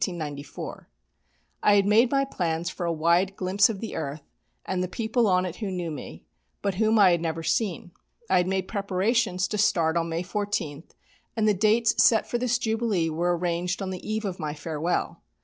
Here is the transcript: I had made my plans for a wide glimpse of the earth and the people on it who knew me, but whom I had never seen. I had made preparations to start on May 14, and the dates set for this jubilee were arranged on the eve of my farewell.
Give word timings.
I 1.63 1.75
had 1.75 1.85
made 1.85 2.09
my 2.09 2.25
plans 2.25 2.71
for 2.71 2.87
a 2.87 2.91
wide 2.91 3.35
glimpse 3.35 3.69
of 3.69 3.81
the 3.81 3.95
earth 3.95 4.23
and 4.65 4.81
the 4.81 4.87
people 4.87 5.27
on 5.27 5.45
it 5.45 5.57
who 5.57 5.69
knew 5.69 5.91
me, 5.91 6.25
but 6.63 6.73
whom 6.81 6.97
I 6.97 7.11
had 7.11 7.21
never 7.21 7.43
seen. 7.43 7.91
I 8.27 8.37
had 8.37 8.47
made 8.47 8.67
preparations 8.67 9.47
to 9.49 9.59
start 9.59 9.95
on 9.97 10.09
May 10.09 10.23
14, 10.23 10.85
and 11.37 11.47
the 11.47 11.53
dates 11.53 12.03
set 12.03 12.25
for 12.27 12.39
this 12.39 12.57
jubilee 12.57 13.11
were 13.11 13.37
arranged 13.37 13.79
on 13.79 13.91
the 13.91 14.01
eve 14.03 14.25
of 14.25 14.39
my 14.39 14.55
farewell. 14.55 15.21